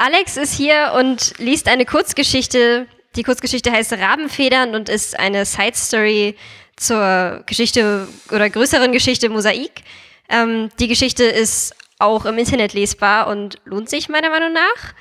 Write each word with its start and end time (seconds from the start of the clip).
Alex 0.00 0.38
ist 0.38 0.54
hier 0.54 0.94
und 0.96 1.34
liest 1.36 1.68
eine 1.68 1.84
Kurzgeschichte. 1.84 2.86
Die 3.16 3.22
Kurzgeschichte 3.22 3.70
heißt 3.70 3.92
Rabenfedern 3.92 4.74
und 4.74 4.88
ist 4.88 5.18
eine 5.18 5.44
Side 5.44 5.74
Story 5.76 6.36
zur 6.74 7.42
Geschichte 7.44 8.08
oder 8.32 8.48
größeren 8.48 8.92
Geschichte 8.92 9.28
Mosaik. 9.28 9.82
Ähm, 10.30 10.70
die 10.78 10.88
Geschichte 10.88 11.24
ist 11.24 11.74
auch 11.98 12.24
im 12.24 12.38
Internet 12.38 12.72
lesbar 12.72 13.26
und 13.26 13.58
lohnt 13.66 13.90
sich 13.90 14.08
meiner 14.08 14.30
Meinung 14.30 14.54
nach. 14.54 14.94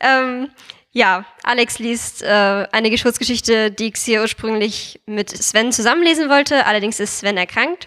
Ähm, 0.00 0.50
ja, 0.90 1.24
Alex 1.44 1.78
liest 1.78 2.24
äh, 2.24 2.66
eine 2.72 2.90
Kurzgeschichte, 2.96 3.70
die 3.70 3.92
ich 3.94 4.00
hier 4.00 4.20
ursprünglich 4.20 4.98
mit 5.06 5.30
Sven 5.30 5.70
zusammenlesen 5.70 6.28
wollte. 6.28 6.66
Allerdings 6.66 6.98
ist 6.98 7.20
Sven 7.20 7.36
erkrankt. 7.36 7.86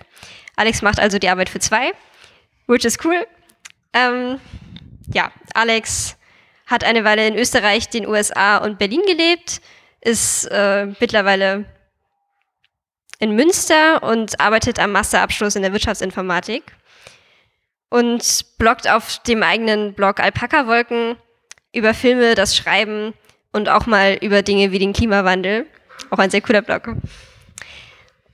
Alex 0.56 0.82
macht 0.82 1.02
also 1.02 1.20
die 1.20 1.28
Arbeit 1.28 1.50
für 1.50 1.60
zwei, 1.60 1.92
which 2.68 2.86
is 2.86 2.98
cool. 3.04 3.28
Ähm, 3.92 4.40
ja, 5.14 5.30
Alex 5.54 6.16
hat 6.74 6.84
eine 6.84 7.06
Weile 7.06 7.28
in 7.28 7.38
Österreich, 7.38 7.88
den 7.88 8.08
USA 8.08 8.58
und 8.58 8.80
Berlin 8.80 9.02
gelebt, 9.08 9.62
ist 10.02 10.46
äh, 10.52 10.88
mittlerweile 11.00 11.66
in 13.20 13.36
Münster 13.36 14.04
und 14.04 14.40
arbeitet 14.40 14.80
am 14.80 14.92
Masterabschluss 14.92 15.56
in 15.56 15.62
der 15.62 15.72
Wirtschaftsinformatik 15.72 16.64
und 17.90 18.58
bloggt 18.58 18.90
auf 18.90 19.20
dem 19.20 19.44
eigenen 19.44 19.94
Blog 19.94 20.20
Alpaka 20.20 20.68
Wolken 20.68 21.16
über 21.74 21.94
Filme, 21.94 22.36
das 22.36 22.58
Schreiben 22.58 23.14
und 23.52 23.70
auch 23.70 23.86
mal 23.86 24.18
über 24.20 24.42
Dinge 24.42 24.72
wie 24.72 24.80
den 24.80 24.94
Klimawandel. 24.94 25.68
Auch 26.10 26.18
ein 26.18 26.32
sehr 26.32 26.42
cooler 26.42 26.64
Blog. 26.64 26.96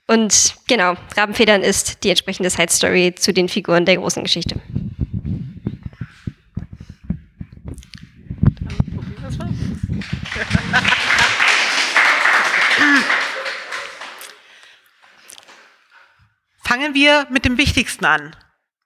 Und 0.08 0.56
genau, 0.68 0.96
Rabenfedern 1.16 1.62
ist 1.62 2.04
die 2.04 2.10
entsprechende 2.10 2.50
Side 2.50 2.72
Story 2.72 3.14
zu 3.16 3.32
den 3.32 3.48
Figuren 3.48 3.86
der 3.86 3.98
großen 3.98 4.24
Geschichte. 4.24 4.56
Fangen 16.90 17.02
wir 17.02 17.28
mit 17.30 17.46
dem 17.46 17.60
Wichtigsten 17.60 18.04
an. 18.04 18.36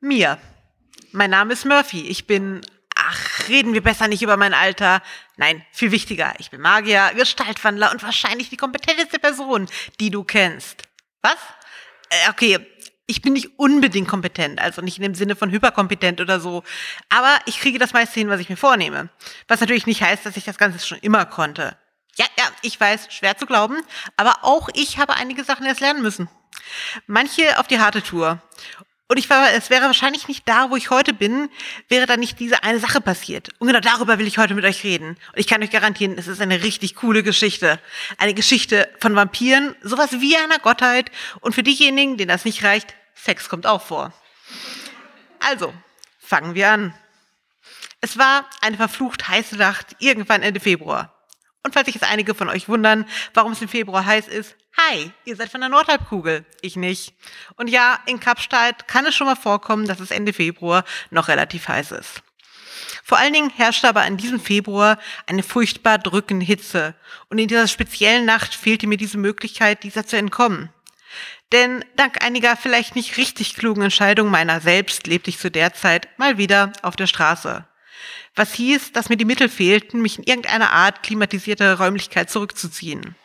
Mir. 0.01 0.37
Mein 1.13 1.29
Name 1.29 1.53
ist 1.53 1.63
Murphy. 1.63 2.01
Ich 2.01 2.27
bin, 2.27 2.59
ach, 2.95 3.47
reden 3.47 3.71
wir 3.73 3.81
besser 3.81 4.09
nicht 4.09 4.21
über 4.21 4.35
mein 4.35 4.53
Alter. 4.53 5.01
Nein, 5.37 5.65
viel 5.71 5.91
wichtiger. 5.91 6.33
Ich 6.37 6.51
bin 6.51 6.59
Magier, 6.59 7.11
Gestaltwandler 7.15 7.93
und 7.93 8.03
wahrscheinlich 8.03 8.49
die 8.49 8.57
kompetenteste 8.57 9.19
Person, 9.19 9.69
die 10.01 10.09
du 10.09 10.25
kennst. 10.25 10.83
Was? 11.21 11.37
Äh, 12.09 12.29
okay, 12.29 12.59
ich 13.07 13.21
bin 13.21 13.31
nicht 13.31 13.57
unbedingt 13.57 14.09
kompetent, 14.09 14.59
also 14.59 14.81
nicht 14.81 14.97
in 14.97 15.03
dem 15.03 15.15
Sinne 15.15 15.37
von 15.37 15.49
hyperkompetent 15.49 16.19
oder 16.19 16.41
so, 16.41 16.63
aber 17.07 17.37
ich 17.45 17.61
kriege 17.61 17.79
das 17.79 17.93
meiste 17.93 18.19
hin, 18.19 18.27
was 18.27 18.41
ich 18.41 18.49
mir 18.49 18.57
vornehme. 18.57 19.11
Was 19.47 19.61
natürlich 19.61 19.85
nicht 19.85 20.01
heißt, 20.01 20.25
dass 20.25 20.35
ich 20.35 20.43
das 20.43 20.57
Ganze 20.57 20.85
schon 20.85 20.99
immer 20.99 21.25
konnte. 21.25 21.77
Ja, 22.17 22.25
ja, 22.37 22.51
ich 22.63 22.77
weiß, 22.77 23.13
schwer 23.13 23.37
zu 23.37 23.45
glauben, 23.45 23.77
aber 24.17 24.39
auch 24.41 24.67
ich 24.73 24.97
habe 24.97 25.13
einige 25.13 25.45
Sachen 25.45 25.65
erst 25.65 25.79
lernen 25.79 26.01
müssen. 26.01 26.27
Manche 27.07 27.59
auf 27.59 27.67
die 27.67 27.79
harte 27.79 28.01
Tour. 28.01 28.41
Und 29.07 29.17
ich 29.17 29.29
war, 29.29 29.51
es 29.51 29.69
wäre 29.69 29.85
wahrscheinlich 29.85 30.27
nicht 30.27 30.47
da, 30.47 30.71
wo 30.71 30.75
ich 30.75 30.89
heute 30.89 31.13
bin, 31.13 31.49
wäre 31.87 32.05
da 32.07 32.17
nicht 32.17 32.39
diese 32.39 32.63
eine 32.63 32.79
Sache 32.79 33.01
passiert. 33.01 33.49
Und 33.59 33.67
genau 33.67 33.79
darüber 33.79 34.17
will 34.17 34.25
ich 34.25 34.37
heute 34.37 34.55
mit 34.55 34.65
euch 34.65 34.83
reden. 34.83 35.09
Und 35.09 35.37
ich 35.37 35.45
kann 35.45 35.61
euch 35.61 35.69
garantieren, 35.69 36.17
es 36.17 36.27
ist 36.27 36.41
eine 36.41 36.63
richtig 36.63 36.95
coole 36.95 37.21
Geschichte. 37.21 37.79
Eine 38.17 38.33
Geschichte 38.33 38.89
von 38.99 39.15
Vampiren, 39.15 39.75
sowas 39.83 40.13
wie 40.13 40.35
einer 40.37 40.57
Gottheit. 40.57 41.11
Und 41.41 41.53
für 41.53 41.63
diejenigen, 41.63 42.17
denen 42.17 42.29
das 42.29 42.45
nicht 42.45 42.63
reicht, 42.63 42.95
Sex 43.13 43.49
kommt 43.49 43.67
auch 43.67 43.81
vor. 43.81 44.13
Also, 45.39 45.73
fangen 46.17 46.55
wir 46.55 46.71
an. 46.71 46.93
Es 48.01 48.17
war 48.17 48.49
eine 48.61 48.77
verflucht 48.77 49.27
heiße 49.27 49.57
Nacht, 49.57 49.95
irgendwann 49.99 50.41
Ende 50.41 50.59
Februar. 50.59 51.13
Und 51.63 51.73
falls 51.73 51.85
sich 51.85 51.95
jetzt 51.95 52.09
einige 52.09 52.33
von 52.33 52.49
euch 52.49 52.67
wundern, 52.67 53.05
warum 53.33 53.51
es 53.51 53.61
im 53.61 53.69
Februar 53.69 54.05
heiß 54.05 54.27
ist, 54.27 54.55
Hi, 54.89 55.11
ihr 55.23 55.35
seid 55.35 55.49
von 55.49 55.61
der 55.61 55.69
Nordhalbkugel, 55.69 56.45
ich 56.61 56.75
nicht. 56.75 57.13
Und 57.55 57.69
ja, 57.69 57.99
in 58.05 58.19
Kapstadt 58.19 58.87
kann 58.87 59.05
es 59.05 59.15
schon 59.15 59.27
mal 59.27 59.35
vorkommen, 59.35 59.87
dass 59.87 59.99
es 59.99 60.11
Ende 60.11 60.33
Februar 60.33 60.83
noch 61.09 61.27
relativ 61.27 61.67
heiß 61.67 61.91
ist. 61.91 62.21
Vor 63.03 63.17
allen 63.17 63.33
Dingen 63.33 63.51
herrschte 63.51 63.87
aber 63.87 64.01
an 64.01 64.17
diesem 64.17 64.39
Februar 64.39 64.97
eine 65.25 65.43
furchtbar 65.43 65.99
drückende 65.99 66.45
Hitze. 66.45 66.95
Und 67.29 67.37
in 67.37 67.47
dieser 67.47 67.67
speziellen 67.67 68.25
Nacht 68.25 68.55
fehlte 68.55 68.87
mir 68.87 68.97
diese 68.97 69.17
Möglichkeit, 69.17 69.83
dieser 69.83 70.05
zu 70.05 70.17
entkommen. 70.17 70.69
Denn 71.51 71.85
dank 71.95 72.23
einiger 72.23 72.57
vielleicht 72.57 72.95
nicht 72.95 73.17
richtig 73.17 73.55
klugen 73.55 73.83
Entscheidungen 73.83 74.31
meiner 74.31 74.59
selbst 74.59 75.07
lebte 75.07 75.29
ich 75.29 75.37
zu 75.37 75.51
der 75.51 75.73
Zeit 75.73 76.09
mal 76.17 76.37
wieder 76.37 76.73
auf 76.81 76.95
der 76.95 77.07
Straße. 77.07 77.65
Was 78.35 78.53
hieß, 78.53 78.91
dass 78.91 79.09
mir 79.09 79.17
die 79.17 79.25
Mittel 79.25 79.47
fehlten, 79.47 80.01
mich 80.01 80.17
in 80.17 80.23
irgendeiner 80.23 80.71
Art 80.71 81.03
klimatisierte 81.03 81.77
Räumlichkeit 81.77 82.29
zurückzuziehen. 82.29 83.15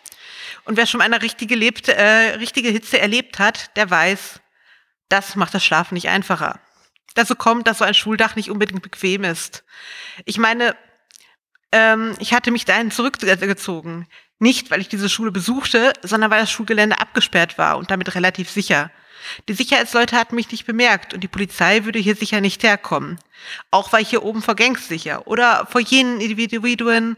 Und 0.64 0.76
wer 0.76 0.86
schon 0.86 1.00
eine 1.00 1.22
richtige, 1.22 1.54
lebt, 1.54 1.88
äh, 1.88 2.36
richtige 2.38 2.68
Hitze 2.68 2.98
erlebt 3.00 3.38
hat, 3.38 3.76
der 3.76 3.90
weiß, 3.90 4.40
das 5.08 5.36
macht 5.36 5.54
das 5.54 5.64
Schlafen 5.64 5.94
nicht 5.94 6.08
einfacher. 6.08 6.60
Dazu 7.14 7.34
kommt, 7.34 7.66
dass 7.66 7.78
so 7.78 7.84
ein 7.84 7.94
Schuldach 7.94 8.36
nicht 8.36 8.50
unbedingt 8.50 8.82
bequem 8.82 9.24
ist. 9.24 9.64
Ich 10.24 10.38
meine, 10.38 10.76
ähm, 11.72 12.14
ich 12.18 12.32
hatte 12.32 12.50
mich 12.50 12.64
dahin 12.64 12.90
zurückgezogen. 12.90 14.06
Nicht, 14.38 14.70
weil 14.70 14.80
ich 14.80 14.88
diese 14.88 15.08
Schule 15.08 15.32
besuchte, 15.32 15.92
sondern 16.02 16.30
weil 16.30 16.40
das 16.40 16.50
Schulgelände 16.50 17.00
abgesperrt 17.00 17.58
war 17.58 17.76
und 17.76 17.90
damit 17.90 18.14
relativ 18.14 18.50
sicher. 18.50 18.90
Die 19.48 19.54
Sicherheitsleute 19.54 20.16
hatten 20.16 20.34
mich 20.34 20.50
nicht 20.50 20.66
bemerkt 20.66 21.14
und 21.14 21.20
die 21.20 21.28
Polizei 21.28 21.84
würde 21.84 21.98
hier 21.98 22.16
sicher 22.16 22.40
nicht 22.40 22.62
herkommen. 22.62 23.18
Auch 23.70 23.92
war 23.92 24.00
ich 24.00 24.10
hier 24.10 24.22
oben 24.22 24.42
vor 24.42 24.56
Gangs 24.56 24.88
sicher 24.88 25.26
oder 25.26 25.66
vor 25.70 25.80
jenen 25.80 26.20
Individuen, 26.20 27.16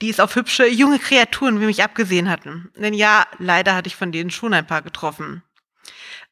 die 0.00 0.10
es 0.10 0.20
auf 0.20 0.36
hübsche, 0.36 0.66
junge 0.66 0.98
Kreaturen 0.98 1.60
wie 1.60 1.66
mich 1.66 1.82
abgesehen 1.82 2.28
hatten. 2.28 2.70
Denn 2.76 2.94
ja, 2.94 3.26
leider 3.38 3.74
hatte 3.74 3.88
ich 3.88 3.96
von 3.96 4.12
denen 4.12 4.30
schon 4.30 4.54
ein 4.54 4.66
paar 4.66 4.82
getroffen. 4.82 5.42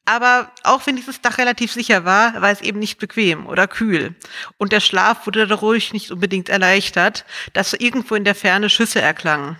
Aber 0.05 0.51
auch 0.65 0.87
wenn 0.87 0.97
dieses 0.97 1.21
Dach 1.21 1.39
relativ 1.39 1.73
sicher 1.73 2.05
war, 2.05 2.41
war 2.41 2.51
es 2.51 2.63
eben 2.63 2.79
nicht 2.79 2.99
bequem 2.99 3.47
oder 3.47 3.69
kühl. 3.69 4.15
Und 4.59 4.73
der 4.73 4.81
Schlaf 4.81 5.27
wurde 5.27 5.47
dadurch 5.47 5.93
nicht 5.93 6.11
unbedingt 6.11 6.49
erleichtert, 6.49 7.25
dass 7.53 7.75
irgendwo 7.75 8.15
in 8.15 8.25
der 8.25 8.35
Ferne 8.35 8.71
Schüsse 8.71 9.01
erklangen. 9.01 9.57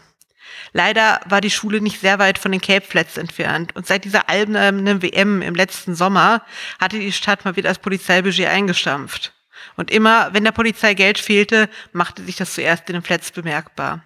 Leider 0.73 1.21
war 1.27 1.41
die 1.41 1.51
Schule 1.51 1.81
nicht 1.81 2.01
sehr 2.01 2.19
weit 2.19 2.39
von 2.39 2.53
den 2.53 2.61
Cape 2.61 2.87
Flats 2.87 3.17
entfernt 3.17 3.75
und 3.75 3.87
seit 3.87 4.05
dieser 4.05 4.29
albernen 4.29 5.03
WM 5.03 5.43
im 5.43 5.55
letzten 5.55 5.95
Sommer 5.95 6.43
hatte 6.79 6.99
die 6.99 7.13
Stadt 7.13 7.45
mal 7.45 7.57
wieder 7.57 7.69
das 7.69 7.79
Polizeibudget 7.79 8.49
eingestampft. 8.49 9.33
Und 9.77 9.91
immer, 9.91 10.33
wenn 10.33 10.45
der 10.45 10.53
Polizei 10.53 10.95
Geld 10.95 11.19
fehlte, 11.19 11.69
machte 11.93 12.23
sich 12.25 12.37
das 12.37 12.55
zuerst 12.55 12.89
in 12.89 12.95
den 12.95 13.03
Flats 13.03 13.31
bemerkbar. 13.31 14.05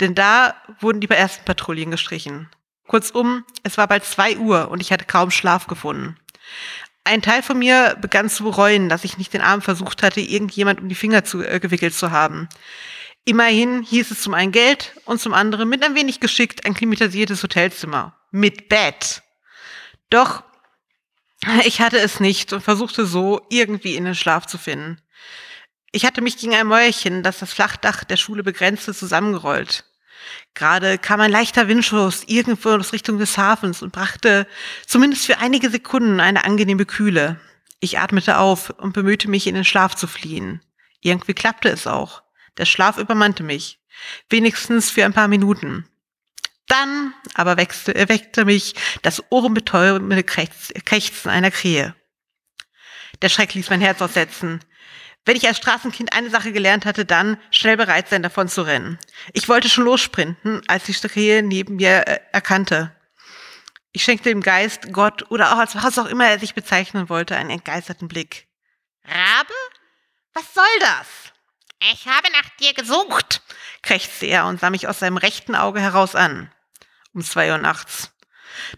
Denn 0.00 0.14
da 0.14 0.54
wurden 0.80 1.00
die 1.00 1.08
ersten 1.08 1.44
Patrouillen 1.44 1.90
gestrichen. 1.90 2.48
Kurzum, 2.86 3.44
es 3.62 3.78
war 3.78 3.88
bald 3.88 4.04
zwei 4.04 4.36
Uhr 4.36 4.70
und 4.70 4.80
ich 4.80 4.92
hatte 4.92 5.04
kaum 5.04 5.30
Schlaf 5.30 5.66
gefunden. 5.66 6.16
Ein 7.04 7.22
Teil 7.22 7.42
von 7.42 7.58
mir 7.58 7.96
begann 8.00 8.28
zu 8.28 8.44
bereuen, 8.44 8.88
dass 8.88 9.04
ich 9.04 9.18
nicht 9.18 9.32
den 9.32 9.40
Arm 9.40 9.60
versucht 9.60 10.02
hatte, 10.02 10.20
irgendjemand 10.20 10.80
um 10.80 10.88
die 10.88 10.94
Finger 10.94 11.24
zu, 11.24 11.42
äh, 11.42 11.58
gewickelt 11.58 11.94
zu 11.94 12.12
haben. 12.12 12.48
Immerhin 13.24 13.82
hieß 13.82 14.10
es 14.10 14.20
zum 14.20 14.34
einen 14.34 14.52
Geld 14.52 14.94
und 15.04 15.20
zum 15.20 15.32
anderen 15.32 15.68
mit 15.68 15.84
ein 15.84 15.94
wenig 15.94 16.18
geschickt 16.18 16.66
ein 16.66 16.74
klimatisiertes 16.74 17.42
Hotelzimmer. 17.42 18.18
Mit 18.30 18.68
Bett. 18.68 19.22
Doch 20.10 20.42
ich 21.64 21.80
hatte 21.80 21.98
es 21.98 22.20
nicht 22.20 22.52
und 22.52 22.62
versuchte 22.62 23.06
so 23.06 23.44
irgendwie 23.50 23.96
in 23.96 24.04
den 24.04 24.14
Schlaf 24.14 24.46
zu 24.46 24.58
finden. 24.58 25.00
Ich 25.90 26.04
hatte 26.04 26.22
mich 26.22 26.38
gegen 26.38 26.54
ein 26.54 26.66
Mäuerchen, 26.66 27.22
das 27.22 27.38
das 27.38 27.52
Flachdach 27.52 28.04
der 28.04 28.16
Schule 28.16 28.42
begrenzte, 28.42 28.94
zusammengerollt. 28.94 29.84
Gerade 30.54 30.98
kam 30.98 31.20
ein 31.20 31.30
leichter 31.30 31.68
Windschuss 31.68 32.24
irgendwo 32.26 32.70
aus 32.70 32.92
Richtung 32.92 33.18
des 33.18 33.36
Hafens 33.36 33.82
und 33.82 33.92
brachte 33.92 34.46
zumindest 34.86 35.26
für 35.26 35.38
einige 35.38 35.68
Sekunden 35.70 36.20
eine 36.20 36.44
angenehme 36.44 36.86
Kühle. 36.86 37.40
Ich 37.80 37.98
atmete 37.98 38.38
auf 38.38 38.70
und 38.70 38.92
bemühte 38.92 39.28
mich, 39.28 39.46
in 39.46 39.54
den 39.54 39.64
Schlaf 39.64 39.96
zu 39.96 40.06
fliehen. 40.06 40.62
Irgendwie 41.00 41.34
klappte 41.34 41.68
es 41.68 41.86
auch. 41.86 42.21
Der 42.58 42.66
Schlaf 42.66 42.98
übermannte 42.98 43.42
mich. 43.42 43.80
Wenigstens 44.28 44.90
für 44.90 45.04
ein 45.04 45.12
paar 45.12 45.28
Minuten. 45.28 45.88
Dann 46.68 47.14
aber 47.34 47.56
wechselte, 47.56 47.94
erweckte 47.94 48.44
mich 48.44 48.74
das 49.02 49.22
ohrenbetäubende 49.30 50.22
Krächzen 50.24 51.30
einer 51.30 51.50
Krähe. 51.50 51.94
Der 53.20 53.28
Schreck 53.28 53.54
ließ 53.54 53.70
mein 53.70 53.80
Herz 53.80 54.00
aussetzen. 54.00 54.60
Wenn 55.24 55.36
ich 55.36 55.46
als 55.46 55.58
Straßenkind 55.58 56.12
eine 56.12 56.30
Sache 56.30 56.52
gelernt 56.52 56.84
hatte, 56.84 57.04
dann 57.04 57.38
schnell 57.50 57.76
bereit 57.76 58.08
sein, 58.08 58.22
davon 58.22 58.48
zu 58.48 58.62
rennen. 58.62 58.98
Ich 59.32 59.48
wollte 59.48 59.68
schon 59.68 59.84
lossprinten, 59.84 60.62
als 60.66 60.84
die 60.84 60.94
Krähe 60.94 61.42
neben 61.42 61.76
mir 61.76 62.08
äh, 62.08 62.20
erkannte. 62.32 62.96
Ich 63.92 64.02
schenkte 64.02 64.30
dem 64.30 64.40
Geist, 64.40 64.92
Gott 64.92 65.30
oder 65.30 65.52
auch 65.52 65.58
als 65.58 65.76
was 65.76 65.98
auch 65.98 66.06
immer 66.06 66.26
er 66.26 66.38
sich 66.38 66.54
bezeichnen 66.54 67.08
wollte, 67.08 67.36
einen 67.36 67.50
entgeisterten 67.50 68.08
Blick. 68.08 68.48
Rabe? 69.04 69.54
Was 70.32 70.54
soll 70.54 70.64
das? 70.80 71.31
Ich 71.90 72.06
habe 72.06 72.30
nach 72.30 72.48
dir 72.60 72.74
gesucht, 72.74 73.42
krächzte 73.82 74.26
er 74.26 74.46
und 74.46 74.60
sah 74.60 74.70
mich 74.70 74.86
aus 74.86 75.00
seinem 75.00 75.16
rechten 75.16 75.56
Auge 75.56 75.80
heraus 75.80 76.14
an. 76.14 76.52
Um 77.12 77.22
zwei 77.22 77.50
Uhr 77.50 77.58
nachts. 77.58 78.12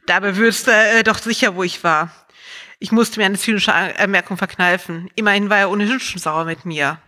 Dabei 0.06 0.36
wüsste 0.36 0.72
er 0.72 1.00
äh, 1.00 1.02
doch 1.04 1.18
sicher, 1.18 1.54
wo 1.54 1.62
ich 1.62 1.84
war. 1.84 2.10
Ich 2.78 2.92
musste 2.92 3.20
mir 3.20 3.26
eine 3.26 3.38
zynische 3.38 3.74
Anmerkung 3.74 4.38
verkneifen. 4.38 5.10
Immerhin 5.14 5.50
war 5.50 5.58
er 5.58 5.70
ohnehin 5.70 6.00
schon 6.00 6.20
sauer 6.20 6.44
mit 6.44 6.64
mir. 6.64 7.00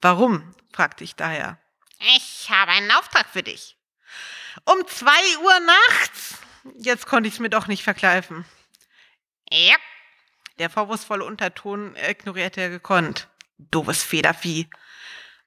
Warum? 0.00 0.54
fragte 0.72 1.04
ich 1.04 1.16
daher. 1.16 1.58
Ich 2.16 2.48
habe 2.50 2.70
einen 2.72 2.90
Auftrag 2.92 3.26
für 3.28 3.42
dich. 3.42 3.76
Um 4.64 4.86
zwei 4.86 5.38
Uhr 5.42 5.60
nachts? 5.60 6.38
Jetzt 6.78 7.06
konnte 7.06 7.28
ich 7.28 7.34
es 7.34 7.40
mir 7.40 7.50
doch 7.50 7.66
nicht 7.66 7.82
verkleifen. 7.82 8.44
Ja. 9.50 9.74
Der 10.58 10.70
vorwurfsvolle 10.70 11.24
Unterton 11.24 11.96
ignorierte 11.96 12.60
er 12.60 12.70
gekonnt. 12.70 13.28
Doofes 13.58 14.02
Federvieh. 14.02 14.68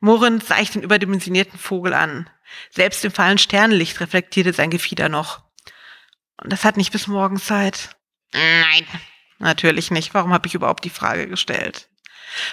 Murrend 0.05 0.45
sah 0.45 0.59
ich 0.59 0.69
den 0.69 0.83
überdimensionierten 0.83 1.57
Vogel 1.57 1.95
an. 1.95 2.29
Selbst 2.69 3.03
im 3.03 3.11
fahlen 3.11 3.39
Sternenlicht 3.39 3.99
reflektierte 3.99 4.53
sein 4.53 4.69
Gefieder 4.69 5.09
noch. 5.09 5.41
Und 6.39 6.53
das 6.53 6.63
hat 6.63 6.77
nicht 6.77 6.91
bis 6.91 7.07
morgen 7.07 7.37
Zeit. 7.37 7.89
Nein. 8.31 8.85
Natürlich 9.39 9.89
nicht. 9.89 10.13
Warum 10.13 10.31
habe 10.31 10.45
ich 10.45 10.53
überhaupt 10.53 10.85
die 10.85 10.91
Frage 10.91 11.27
gestellt? 11.27 11.89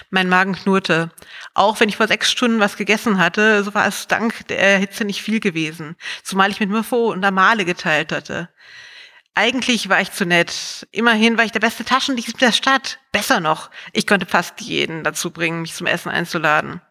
Mein 0.09 0.29
Magen 0.29 0.55
knurrte. 0.55 1.11
Auch 1.53 1.79
wenn 1.79 1.89
ich 1.89 1.97
vor 1.97 2.07
sechs 2.07 2.31
Stunden 2.31 2.59
was 2.59 2.75
gegessen 2.75 3.19
hatte, 3.19 3.63
so 3.63 3.75
war 3.75 3.85
es 3.85 4.07
dank 4.07 4.47
der 4.47 4.79
Hitze 4.79 5.05
nicht 5.05 5.21
viel 5.21 5.39
gewesen, 5.39 5.95
zumal 6.23 6.49
ich 6.49 6.59
mit 6.59 6.71
Mirfo 6.71 7.11
und 7.11 7.23
Amale 7.23 7.65
geteilt 7.65 8.11
hatte. 8.11 8.49
Eigentlich 9.35 9.89
war 9.89 10.01
ich 10.01 10.11
zu 10.11 10.25
nett. 10.25 10.87
Immerhin 10.91 11.37
war 11.37 11.45
ich 11.45 11.51
der 11.51 11.59
beste 11.59 11.85
Taschendieb 11.85 12.35
der 12.39 12.51
Stadt. 12.51 12.99
Besser 13.11 13.39
noch, 13.39 13.69
ich 13.91 14.07
konnte 14.07 14.25
fast 14.25 14.59
jeden 14.61 15.03
dazu 15.03 15.29
bringen, 15.29 15.61
mich 15.61 15.75
zum 15.75 15.85
Essen 15.85 16.09
einzuladen. 16.09 16.81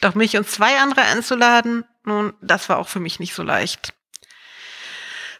Doch 0.00 0.14
mich 0.14 0.36
und 0.36 0.48
zwei 0.48 0.78
andere 0.78 1.02
einzuladen, 1.02 1.84
nun, 2.04 2.32
das 2.40 2.68
war 2.68 2.78
auch 2.78 2.88
für 2.88 3.00
mich 3.00 3.20
nicht 3.20 3.34
so 3.34 3.42
leicht. 3.42 3.92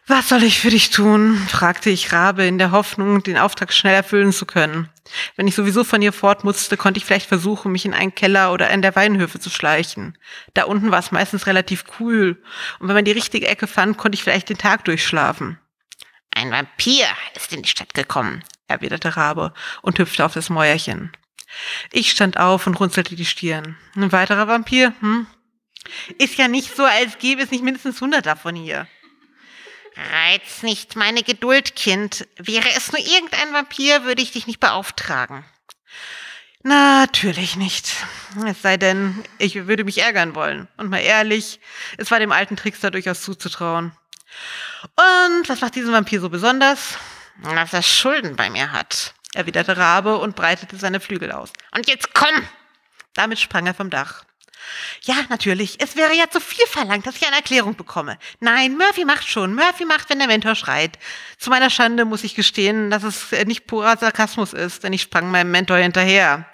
Was 0.07 0.29
soll 0.29 0.43
ich 0.43 0.59
für 0.59 0.69
dich 0.69 0.89
tun? 0.89 1.37
fragte 1.47 1.89
ich 1.89 2.11
Rabe 2.11 2.43
in 2.43 2.57
der 2.57 2.71
Hoffnung, 2.71 3.23
den 3.23 3.37
Auftrag 3.37 3.71
schnell 3.71 3.93
erfüllen 3.93 4.33
zu 4.33 4.45
können. 4.45 4.89
Wenn 5.35 5.47
ich 5.47 5.55
sowieso 5.55 5.83
von 5.83 6.01
ihr 6.01 6.11
fort 6.11 6.43
musste, 6.43 6.75
konnte 6.75 6.97
ich 6.97 7.05
vielleicht 7.05 7.27
versuchen, 7.27 7.71
mich 7.71 7.85
in 7.85 7.93
einen 7.93 8.15
Keller 8.15 8.51
oder 8.51 8.69
in 8.71 8.81
der 8.81 8.95
Weinhöfe 8.95 9.39
zu 9.39 9.49
schleichen. 9.49 10.17
Da 10.53 10.63
unten 10.63 10.91
war 10.91 10.99
es 10.99 11.11
meistens 11.11 11.47
relativ 11.47 11.85
cool, 11.99 12.41
und 12.79 12.87
wenn 12.87 12.95
man 12.95 13.05
die 13.05 13.11
richtige 13.11 13.47
Ecke 13.47 13.67
fand, 13.67 13.97
konnte 13.97 14.15
ich 14.15 14.23
vielleicht 14.23 14.49
den 14.49 14.57
Tag 14.57 14.85
durchschlafen. 14.85 15.59
Ein 16.33 16.51
Vampir 16.51 17.05
ist 17.35 17.53
in 17.53 17.61
die 17.61 17.69
Stadt 17.69 17.93
gekommen, 17.93 18.43
erwiderte 18.67 19.15
Rabe 19.15 19.53
und 19.81 19.99
hüpfte 19.99 20.25
auf 20.25 20.33
das 20.33 20.49
Mäuerchen. 20.49 21.11
Ich 21.91 22.11
stand 22.11 22.37
auf 22.37 22.67
und 22.67 22.79
runzelte 22.79 23.15
die 23.15 23.25
Stirn. 23.25 23.77
Ein 23.95 24.11
weiterer 24.11 24.47
Vampir? 24.47 24.93
Hm? 24.99 25.27
Ist 26.17 26.37
ja 26.37 26.47
nicht 26.47 26.75
so, 26.75 26.83
als 26.83 27.17
gäbe 27.17 27.41
es 27.41 27.51
nicht 27.51 27.63
mindestens 27.63 27.99
hundert 28.01 28.25
davon 28.25 28.55
hier. 28.55 28.87
Reiz 29.95 30.63
nicht 30.63 30.95
meine 30.95 31.23
Geduld, 31.23 31.75
Kind. 31.75 32.27
Wäre 32.37 32.69
es 32.75 32.91
nur 32.91 33.01
irgendein 33.01 33.53
Vampir, 33.53 34.03
würde 34.05 34.21
ich 34.21 34.31
dich 34.31 34.47
nicht 34.47 34.59
beauftragen. 34.59 35.43
Natürlich 36.63 37.55
nicht. 37.55 37.91
Es 38.45 38.61
sei 38.61 38.77
denn, 38.77 39.23
ich 39.39 39.55
würde 39.67 39.83
mich 39.83 39.97
ärgern 39.97 40.35
wollen. 40.35 40.67
Und 40.77 40.89
mal 40.89 40.99
ehrlich, 40.99 41.59
es 41.97 42.11
war 42.11 42.19
dem 42.19 42.31
alten 42.31 42.55
Trickster 42.55 42.91
durchaus 42.91 43.23
zuzutrauen. 43.23 43.91
Und 44.95 45.49
was 45.49 45.61
macht 45.61 45.75
diesen 45.75 45.91
Vampir 45.91 46.21
so 46.21 46.29
besonders? 46.29 46.97
Dass 47.43 47.73
er 47.73 47.81
Schulden 47.81 48.35
bei 48.35 48.49
mir 48.49 48.71
hat, 48.71 49.15
erwiderte 49.33 49.77
Rabe 49.77 50.17
und 50.17 50.35
breitete 50.35 50.75
seine 50.77 50.99
Flügel 50.99 51.31
aus. 51.31 51.51
Und 51.75 51.87
jetzt 51.87 52.13
komm! 52.13 52.47
Damit 53.13 53.39
sprang 53.39 53.67
er 53.67 53.73
vom 53.73 53.89
Dach. 53.89 54.23
Ja, 55.03 55.15
natürlich. 55.29 55.81
Es 55.81 55.95
wäre 55.95 56.13
ja 56.13 56.29
zu 56.29 56.39
viel 56.39 56.65
verlangt, 56.67 57.05
dass 57.05 57.15
ich 57.15 57.25
eine 57.25 57.35
Erklärung 57.35 57.75
bekomme. 57.75 58.17
Nein, 58.39 58.77
Murphy 58.77 59.05
macht 59.05 59.27
schon. 59.27 59.53
Murphy 59.53 59.85
macht, 59.85 60.09
wenn 60.09 60.19
der 60.19 60.27
Mentor 60.27 60.55
schreit. 60.55 60.97
Zu 61.37 61.49
meiner 61.49 61.69
Schande 61.69 62.05
muss 62.05 62.23
ich 62.23 62.35
gestehen, 62.35 62.91
dass 62.91 63.03
es 63.03 63.31
nicht 63.45 63.67
purer 63.67 63.97
Sarkasmus 63.97 64.53
ist, 64.53 64.83
denn 64.83 64.93
ich 64.93 65.01
sprang 65.01 65.31
meinem 65.31 65.51
Mentor 65.51 65.77
hinterher. 65.77 66.45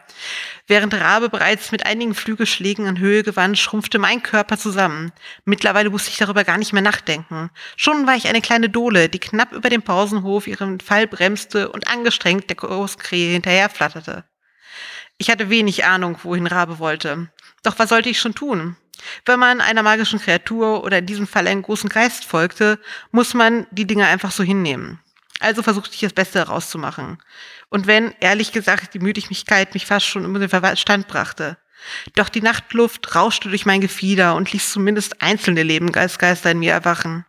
Während 0.69 0.93
Rabe 0.93 1.29
bereits 1.29 1.71
mit 1.71 1.85
einigen 1.85 2.13
Flügelschlägen 2.13 2.87
in 2.87 2.99
Höhe 2.99 3.23
gewann, 3.23 3.55
schrumpfte 3.55 3.99
mein 3.99 4.21
Körper 4.21 4.57
zusammen. 4.57 5.13
Mittlerweile 5.45 5.89
musste 5.89 6.09
ich 6.09 6.17
darüber 6.17 6.43
gar 6.43 6.57
nicht 6.57 6.73
mehr 6.73 6.81
nachdenken. 6.81 7.49
Schon 7.77 8.05
war 8.05 8.17
ich 8.17 8.27
eine 8.27 8.41
kleine 8.41 8.69
Dole, 8.69 9.07
die 9.07 9.19
knapp 9.19 9.53
über 9.53 9.69
dem 9.69 9.81
Pausenhof 9.81 10.45
ihren 10.45 10.81
Fall 10.81 11.07
bremste 11.07 11.69
und 11.69 11.87
angestrengt 11.87 12.49
der 12.49 12.57
Großkrähe 12.57 13.31
hinterherflatterte. 13.31 14.25
Ich 15.17 15.29
hatte 15.29 15.49
wenig 15.49 15.85
Ahnung, 15.85 16.17
wohin 16.23 16.47
Rabe 16.47 16.79
wollte. 16.79 17.29
Doch 17.63 17.79
was 17.79 17.87
sollte 17.87 18.09
ich 18.09 18.19
schon 18.19 18.35
tun? 18.35 18.75
Wenn 19.25 19.39
man 19.39 19.61
einer 19.61 19.83
magischen 19.83 20.19
Kreatur 20.19 20.83
oder 20.83 20.97
in 20.97 21.05
diesem 21.05 21.27
Fall 21.27 21.47
einem 21.47 21.61
großen 21.61 21.89
Geist 21.89 22.25
folgte, 22.25 22.77
muss 23.11 23.33
man 23.33 23.67
die 23.71 23.87
Dinge 23.87 24.05
einfach 24.05 24.31
so 24.31 24.43
hinnehmen. 24.43 24.99
Also 25.39 25.61
versuchte 25.63 25.93
ich 25.93 26.01
das 26.01 26.13
Beste 26.13 26.39
herauszumachen. 26.39 27.21
Und 27.69 27.87
wenn, 27.87 28.13
ehrlich 28.19 28.51
gesagt, 28.51 28.93
die 28.93 28.99
Müdigkeit 28.99 29.73
mich 29.73 29.85
fast 29.85 30.05
schon 30.05 30.25
um 30.25 30.33
den 30.33 30.49
Verstand 30.49 31.07
brachte. 31.07 31.57
Doch 32.15 32.29
die 32.29 32.41
Nachtluft 32.41 33.15
rauschte 33.15 33.49
durch 33.49 33.65
mein 33.65 33.81
Gefieder 33.81 34.35
und 34.35 34.51
ließ 34.51 34.71
zumindest 34.71 35.21
einzelne 35.21 35.63
Lebensgeister 35.63 36.51
in 36.51 36.59
mir 36.59 36.73
erwachen. 36.73 37.25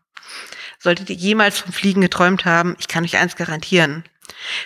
Solltet 0.79 1.11
ihr 1.11 1.17
jemals 1.17 1.59
vom 1.59 1.73
Fliegen 1.73 2.01
geträumt 2.01 2.45
haben, 2.45 2.77
ich 2.79 2.89
kann 2.89 3.05
euch 3.05 3.17
eins 3.17 3.37
garantieren. 3.37 4.05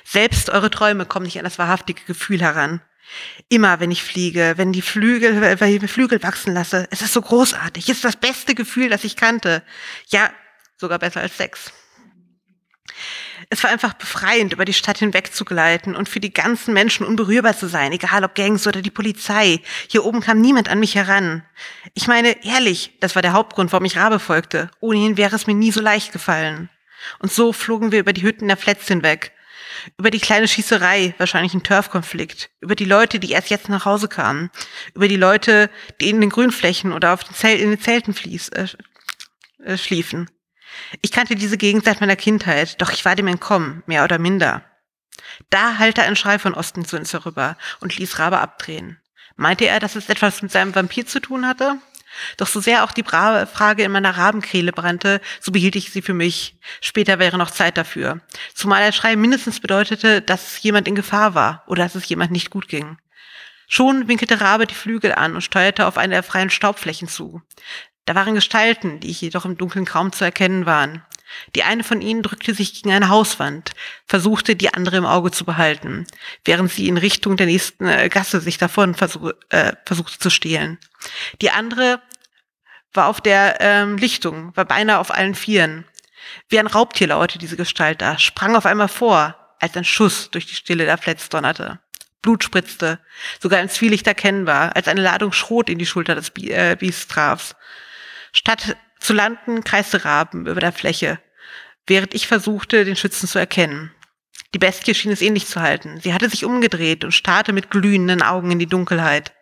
Selbst 0.05 0.51
eure 0.51 0.71
Träume 0.71 1.07
kommen 1.07 1.25
nicht 1.25 1.39
an 1.39 1.45
das 1.45 1.59
wahrhaftige 1.59 2.03
Gefühl 2.05 2.43
heran. 2.43 2.81
Immer 3.49 3.81
wenn 3.81 3.91
ich 3.91 4.03
fliege, 4.03 4.55
wenn 4.57 4.73
die 4.73 4.83
Flügel, 4.83 5.41
wenn 5.61 5.85
ich 5.85 5.91
Flügel 5.91 6.23
wachsen 6.23 6.55
lasse, 6.55 6.87
es 6.91 7.03
ist 7.03 7.13
so 7.13 7.21
großartig. 7.21 7.89
Es 7.89 7.97
ist 7.97 8.05
das 8.05 8.17
beste 8.17 8.55
Gefühl, 8.55 8.89
das 8.89 9.05
ich 9.05 9.17
kannte. 9.17 9.63
Ja, 10.09 10.31
sogar 10.79 10.99
besser 10.99 11.21
als 11.21 11.37
Sex. 11.37 11.73
Es 13.53 13.63
war 13.63 13.71
einfach 13.71 13.93
befreiend, 13.93 14.55
über 14.55 14.65
die 14.65 14.73
Stadt 14.73 14.97
hinweg 14.97 15.35
zu 15.35 15.45
gleiten 15.45 15.95
und 15.95 16.09
für 16.09 16.21
die 16.21 16.33
ganzen 16.33 16.73
Menschen 16.73 17.05
unberührbar 17.05 17.55
zu 17.55 17.69
sein, 17.69 17.93
egal 17.93 18.25
ob 18.25 18.35
Gangs 18.35 18.67
oder 18.67 18.81
die 18.81 18.91
Polizei. 18.91 19.61
Hier 19.89 20.07
oben 20.07 20.23
kam 20.23 20.41
niemand 20.41 20.71
an 20.71 20.81
mich 20.81 20.95
heran. 20.95 21.45
Ich 21.93 22.07
meine, 22.07 22.43
ehrlich, 22.47 22.95
das 23.01 23.15
war 23.15 23.21
der 23.21 23.35
Hauptgrund, 23.35 23.71
warum 23.71 23.85
ich 23.85 23.99
Rabe 23.99 24.21
folgte. 24.21 24.71
Ohnehin 24.81 25.19
wäre 25.19 25.37
es 25.37 25.47
mir 25.47 25.53
nie 25.53 25.71
so 25.71 25.83
leicht 25.83 26.13
gefallen. 26.13 26.71
Und 27.19 27.31
so 27.31 27.53
flogen 27.53 27.93
wir 27.93 28.01
über 28.01 28.15
die 28.15 28.23
Hütten 28.23 28.49
der 28.49 28.57
Flats 28.57 28.89
hinweg. 28.89 29.33
Über 29.99 30.11
die 30.11 30.21
kleine 30.21 30.49
Schießerei, 30.49 31.15
wahrscheinlich 31.19 31.53
ein 31.53 31.63
Turfkonflikt. 31.63 32.49
Über 32.63 32.75
die 32.75 32.87
Leute, 32.87 33.21
die 33.21 33.33
erst 33.33 33.51
jetzt 33.51 33.69
nach 33.69 33.85
Hause 33.85 34.09
kamen. 34.09 34.49
Über 34.95 35.09
die 35.09 35.17
Leute, 35.17 35.69
die 36.01 36.09
in 36.09 36.23
den 36.23 36.31
Grünflächen 36.31 36.91
oder 36.91 37.13
auf 37.13 37.23
den 37.23 37.35
Zelt, 37.35 37.61
in 37.61 37.69
den 37.69 37.81
Zelten 37.83 38.15
fließ, 38.15 38.49
äh, 38.49 38.67
äh, 39.63 39.77
schliefen. 39.77 40.31
Ich 41.01 41.13
kannte 41.13 41.35
diese 41.37 41.59
Gegend 41.59 41.85
seit 41.85 42.01
meiner 42.01 42.17
Kindheit, 42.17 42.81
doch 42.81 42.93
ich 42.93 43.05
war 43.05 43.15
dem 43.15 43.29
entkommen, 43.29 43.83
mehr 43.87 44.05
oder 44.05 44.19
minder. 44.19 44.65
Da 45.51 45.79
hallte 45.79 46.03
ein 46.03 46.17
Schrei 46.17 46.39
von 46.39 46.55
Osten 46.55 46.85
zu 46.85 46.97
uns 46.97 47.13
herüber 47.13 47.57
und 47.81 47.97
ließ 47.97 48.19
Rabe 48.19 48.39
abdrehen. 48.39 49.01
Meinte 49.37 49.67
er, 49.67 49.81
dass 49.81 49.97
es 49.97 50.09
etwas 50.09 50.43
mit 50.43 50.53
seinem 50.53 50.75
Vampir 50.75 51.07
zu 51.07 51.21
tun 51.21 51.47
hatte? 51.47 51.79
Doch 52.37 52.47
so 52.47 52.61
sehr 52.61 52.85
auch 52.85 52.93
die 52.93 53.05
Frage 53.05 53.83
in 53.83 53.93
meiner 53.93 54.17
Rabenkehle 54.17 54.73
brannte, 54.73 55.21
so 55.41 55.51
behielt 55.51 55.77
ich 55.77 55.91
sie 55.91 56.03
für 56.03 56.13
mich. 56.13 56.59
Später 56.81 57.19
wäre 57.19 57.39
noch 57.39 57.51
Zeit 57.51 57.79
dafür. 57.79 58.21
Zumal 58.55 58.85
der 58.85 58.93
Schrei 58.93 59.17
mindestens 59.17 59.61
bedeutete, 59.61 60.21
dass 60.21 60.63
jemand 60.63 60.89
in 60.89 60.95
Gefahr 60.95 61.35
war 61.35 61.65
oder 61.67 61.85
dass 61.85 61.95
es 61.95 62.09
jemand 62.09 62.31
nicht 62.31 62.51
gut 62.51 62.69
ging. 62.69 62.99
Schon 63.67 64.09
winkelte 64.09 64.43
Rabe 64.43 64.67
die 64.67 64.75
Flügel 64.75 65.15
an 65.15 65.35
und 65.35 65.41
steuerte 65.41 65.87
auf 65.87 65.97
eine 65.97 66.15
der 66.15 66.23
freien 66.23 66.51
Staubflächen 66.51 67.09
zu. 67.09 67.41
Da 68.05 68.15
waren 68.15 68.35
Gestalten, 68.35 69.01
die 69.01 69.13
jedoch 69.13 69.45
im 69.45 69.57
Dunkeln 69.57 69.85
kaum 69.85 70.13
zu 70.13 70.25
erkennen 70.25 70.67
waren. 70.67 71.03
Die 71.55 71.63
eine 71.63 71.85
von 71.85 72.03
ihnen 72.03 72.23
drückte 72.23 72.55
sich 72.55 72.75
gegen 72.75 72.93
eine 72.93 73.09
Hauswand, 73.09 73.73
versuchte 74.07 74.57
die 74.57 74.75
andere 74.75 74.97
im 74.97 75.07
Auge 75.07 75.31
zu 75.31 75.45
behalten, 75.45 76.07
während 76.45 76.71
sie 76.71 76.89
in 76.89 76.99
Richtung 76.99 77.37
der 77.37 77.47
nächsten 77.47 77.87
äh, 77.87 78.09
Gasse 78.09 78.41
sich 78.41 78.59
davon 78.59 78.95
versuch, 78.95 79.31
äh, 79.49 79.73
versuchte 79.87 80.19
zu 80.19 80.31
stehlen. 80.31 80.79
Die 81.41 81.51
andere 81.51 82.03
war 82.93 83.07
auf 83.07 83.21
der 83.21 83.59
ähm, 83.61 83.97
Lichtung, 83.97 84.55
war 84.57 84.65
beinahe 84.65 84.99
auf 84.99 85.15
allen 85.15 85.35
Vieren. 85.35 85.87
Wie 86.49 86.59
ein 86.59 86.67
Raubtier 86.67 87.09
lauerte 87.09 87.39
diese 87.39 87.57
Gestalt 87.57 88.03
da, 88.03 88.19
sprang 88.19 88.55
auf 88.57 88.67
einmal 88.67 88.89
vor, 88.89 89.37
als 89.59 89.77
ein 89.77 89.85
Schuss 89.85 90.31
durch 90.31 90.47
die 90.47 90.55
Stille 90.55 90.85
der 90.85 90.99
Flats 90.99 91.29
donnerte. 91.29 91.79
Blut 92.21 92.45
spritzte, 92.45 93.01
sogar 93.41 93.61
im 93.61 93.69
Zwielicht 93.69 94.07
erkennbar, 94.07 94.77
als 94.77 94.87
eine 94.87 95.03
Ladung 95.03 95.33
Schrot 95.33 95.69
in 95.69 95.79
die 95.79 95.87
Schulter 95.87 96.15
des 96.15 96.31
äh, 96.37 96.77
Biestes 96.79 97.09
traf. 97.09 97.57
Statt 98.33 98.77
zu 98.99 99.13
landen, 99.13 99.63
kreiste 99.65 100.05
Raben 100.05 100.47
über 100.47 100.61
der 100.61 100.73
Fläche, 100.73 101.19
während 101.87 102.15
ich 102.15 102.27
versuchte, 102.27 102.85
den 102.85 102.97
Schützen 102.97 103.29
zu 103.29 103.39
erkennen. 103.39 103.93
Die 104.55 104.59
Bestie 104.59 104.95
schien 104.95 105.13
es 105.13 105.23
ähnlich 105.23 105.47
zu 105.47 105.61
halten. 105.61 106.01
Sie 106.01 106.13
hatte 106.13 106.29
sich 106.29 106.45
umgedreht 106.45 107.05
und 107.05 107.13
starrte 107.13 107.53
mit 107.53 107.71
glühenden 107.71 108.23
Augen 108.23 108.51
in 108.51 108.59
die 108.59 108.67
Dunkelheit. 108.67 109.33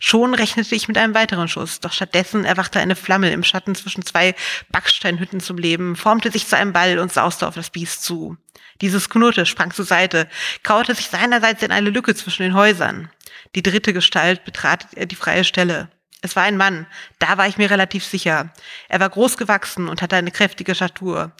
Schon 0.00 0.34
rechnete 0.34 0.74
ich 0.74 0.88
mit 0.88 0.98
einem 0.98 1.14
weiteren 1.14 1.48
Schuss, 1.48 1.80
doch 1.80 1.92
stattdessen 1.92 2.44
erwachte 2.44 2.80
eine 2.80 2.96
Flamme 2.96 3.30
im 3.30 3.44
Schatten 3.44 3.74
zwischen 3.74 4.04
zwei 4.04 4.34
Backsteinhütten 4.70 5.40
zum 5.40 5.58
Leben, 5.58 5.94
formte 5.94 6.30
sich 6.30 6.46
zu 6.46 6.56
einem 6.56 6.72
Ball 6.72 6.98
und 6.98 7.12
sauste 7.12 7.46
auf 7.46 7.54
das 7.54 7.70
Biest 7.70 8.02
zu. 8.02 8.36
Dieses 8.80 9.08
knurrte, 9.08 9.46
sprang 9.46 9.72
zur 9.72 9.84
Seite, 9.84 10.28
kauerte 10.62 10.94
sich 10.94 11.06
seinerseits 11.06 11.62
in 11.62 11.70
eine 11.70 11.90
Lücke 11.90 12.14
zwischen 12.14 12.42
den 12.42 12.54
Häusern. 12.54 13.10
Die 13.54 13.62
dritte 13.62 13.92
Gestalt 13.92 14.44
betrat 14.44 14.88
die 14.96 15.16
freie 15.16 15.44
Stelle. 15.44 15.90
Es 16.20 16.34
war 16.34 16.42
ein 16.42 16.56
Mann, 16.56 16.86
da 17.18 17.38
war 17.38 17.46
ich 17.46 17.58
mir 17.58 17.70
relativ 17.70 18.04
sicher. 18.04 18.52
Er 18.88 19.00
war 19.00 19.08
groß 19.08 19.36
gewachsen 19.36 19.88
und 19.88 20.02
hatte 20.02 20.16
eine 20.16 20.32
kräftige 20.32 20.74
Statur. 20.74 21.32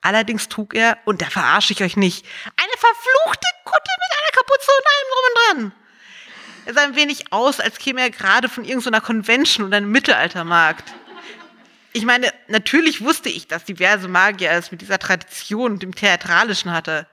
Allerdings 0.00 0.48
trug 0.48 0.74
er, 0.74 0.98
und 1.04 1.22
da 1.22 1.26
verarsche 1.26 1.72
ich 1.72 1.82
euch 1.82 1.96
nicht, 1.96 2.26
eine 2.56 2.72
verfluchte 2.78 3.48
Kutte 3.64 3.90
mit 3.98 4.18
einer 4.18 4.36
Kapuze 4.36 4.70
und 4.78 4.86
allem 4.86 5.08
drum 5.10 5.24
und 5.28 5.72
dran. 5.72 5.80
Er 6.66 6.74
sah 6.74 6.82
ein 6.82 6.96
wenig 6.96 7.32
aus, 7.32 7.60
als 7.60 7.78
käme 7.78 8.00
er 8.00 8.10
gerade 8.10 8.48
von 8.48 8.64
irgendeiner 8.64 9.00
Convention 9.00 9.66
oder 9.66 9.76
einem 9.76 9.90
Mittelaltermarkt. 9.90 10.94
Ich 11.92 12.04
meine, 12.04 12.32
natürlich 12.48 13.02
wusste 13.02 13.28
ich, 13.28 13.46
dass 13.46 13.64
diverse 13.64 14.08
Magier 14.08 14.50
es 14.50 14.72
mit 14.72 14.80
dieser 14.80 14.98
Tradition 14.98 15.72
und 15.72 15.82
dem 15.82 15.94
Theatralischen 15.94 16.72
hatte. 16.72 17.06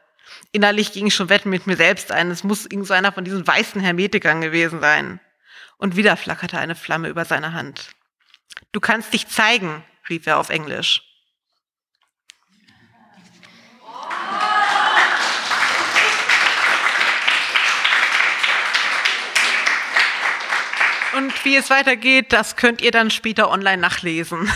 Innerlich 0.51 0.91
ging 0.91 1.07
ich 1.07 1.15
schon 1.15 1.29
wetten 1.29 1.49
mit 1.49 1.67
mir 1.67 1.75
selbst 1.75 2.11
ein, 2.11 2.31
es 2.31 2.43
muss 2.43 2.65
irgend 2.65 2.87
so 2.87 2.93
einer 2.93 3.11
von 3.11 3.23
diesen 3.23 3.45
weißen 3.45 3.81
Hermetikern 3.81 4.41
gewesen 4.41 4.79
sein. 4.79 5.19
Und 5.81 5.95
wieder 5.95 6.15
flackerte 6.15 6.59
eine 6.59 6.75
Flamme 6.75 7.07
über 7.07 7.25
seine 7.25 7.53
Hand. 7.53 7.89
Du 8.71 8.79
kannst 8.79 9.11
dich 9.13 9.27
zeigen, 9.27 9.83
rief 10.09 10.27
er 10.27 10.37
auf 10.37 10.51
Englisch. 10.51 11.01
Und 21.17 21.43
wie 21.43 21.55
es 21.55 21.71
weitergeht, 21.71 22.31
das 22.31 22.57
könnt 22.57 22.83
ihr 22.83 22.91
dann 22.91 23.09
später 23.09 23.49
online 23.49 23.81
nachlesen. 23.81 24.51